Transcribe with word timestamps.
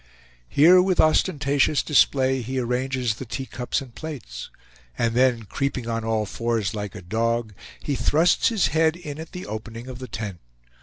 Here, 0.49 0.81
with 0.81 0.99
ostentatious 0.99 1.83
display, 1.83 2.41
he 2.41 2.57
arranges 2.57 3.13
the 3.13 3.23
teacups 3.25 3.81
and 3.81 3.93
plates; 3.93 4.49
and 4.97 5.13
then, 5.13 5.43
creeping 5.43 5.87
on 5.87 6.03
all 6.03 6.25
fours 6.25 6.73
like 6.73 6.95
a 6.95 7.03
dog, 7.03 7.53
he 7.79 7.93
thrusts 7.93 8.47
his 8.49 8.69
head 8.73 8.95
in 8.95 9.19
at 9.19 9.31
the 9.31 9.45
opening 9.45 9.85
of 9.85 9.99
the 9.99 10.07
tent. 10.07 10.39